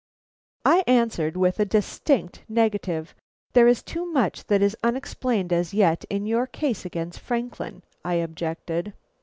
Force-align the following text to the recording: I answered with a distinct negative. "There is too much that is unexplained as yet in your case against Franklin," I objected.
I 0.65 0.83
answered 0.87 1.37
with 1.37 1.59
a 1.59 1.63
distinct 1.65 2.41
negative. 2.49 3.13
"There 3.53 3.67
is 3.67 3.83
too 3.83 4.03
much 4.03 4.47
that 4.47 4.63
is 4.63 4.75
unexplained 4.83 5.53
as 5.53 5.75
yet 5.75 6.05
in 6.09 6.25
your 6.25 6.47
case 6.47 6.85
against 6.85 7.19
Franklin," 7.19 7.83
I 8.03 8.15
objected. 8.15 8.95